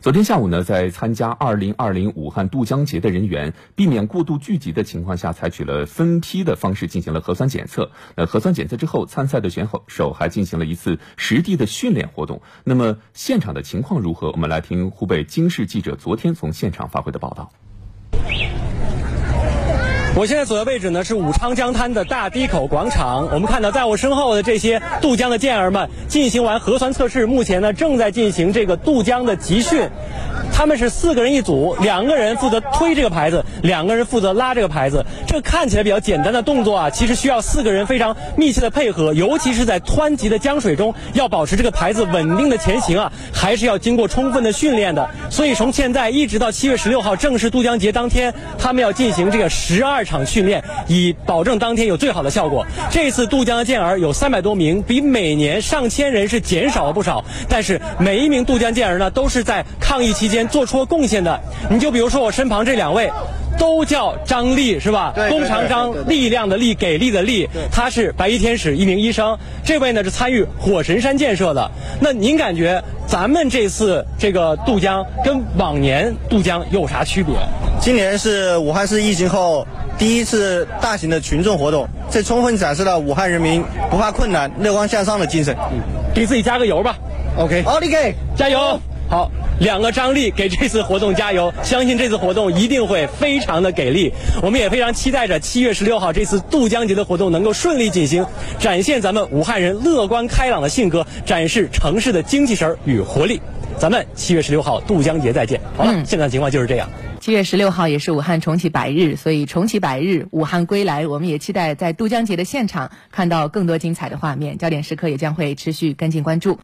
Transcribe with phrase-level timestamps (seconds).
[0.00, 7.90] 昨天下午呢，在参加二零二零武汉渡江节的人员避免过度聚集的情况下，采取了分批的方式进行了核酸检测。
[8.16, 12.40] 那核酸检测之后，参赛的选手还进行了一次实地的训练活动。
[12.64, 14.30] 那么现场的情况如何？
[14.30, 17.52] 我们来听湖北经视记者昨天从现场发回的报道。
[20.16, 23.28] 我现在所在位置呢是武昌江滩的大堤口广场。
[23.32, 29.88] 我们看到，在我身后的这些渡江的健儿们进行完核酸测试，目前呢正在进行这个渡江的集训。
[30.60, 35.02] 他们是四个人一组，两个人负责推这个牌子，两个人负责拉这个牌子。
[35.26, 45.08] 这看起来比较简单的动作啊，其实需要四个人非常密切的配合，尤其是在湍急的江水中，要保持这个牌子稳定的前行啊，还是要经过充分的训练的。
[45.30, 52.66] 所以从现在一直到七月十六号正式渡江节当天，他们要进行这个十二场训练，以保证当天有最好的效果。
[52.90, 57.24] 这次渡江的健儿有三百多名，比每年上千人是减少了不少。
[57.48, 60.49] 但是每一名渡江健儿呢，都是在抗疫期间。
[60.50, 61.40] 做出贡献的，
[61.70, 63.10] 你就比如说我身旁这两位，
[63.58, 65.12] 都叫张力是吧？
[65.28, 67.48] 弓长张，力量的力，给力的力。
[67.70, 69.38] 他是白衣天使，一名医生。
[69.64, 71.70] 这位呢是参与火神山建设的。
[72.00, 77.34] 那您感觉咱们这次这个渡江跟往年渡江有啥区别？
[77.80, 85.56] 今年是武汉市疫情后第一次大型的群众活动，这充分展示了武汉人民不怕困难、乐观向上的精神。
[85.72, 85.80] 嗯
[86.12, 86.96] 给自己加个油吧。
[87.38, 88.80] OK，奥利给，加油！
[89.08, 94.10] 好，两个张力给这次活动加油，相信这次活动一定会非常的给力。
[94.42, 98.24] 我们也非常期待着七月十六号这次渡江节的活动能够顺利进行，
[98.58, 103.38] 展现咱们武汉人乐观开朗的性格，展示城市的精气神与活力。
[103.78, 105.60] 咱们七月十六号渡江节再见。
[105.76, 106.88] 好了，现在情况就是这样。
[107.20, 114.56] 七月十六号也是武汉重启百日，所以重启百日，武汉归来，我们也期待在渡江节的现场看到更多精彩的画面。
[114.56, 116.58] 焦点时刻也将会持续跟进关注。